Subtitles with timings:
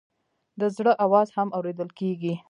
[0.59, 2.33] د زړه آواز هم اورېدل کېږي.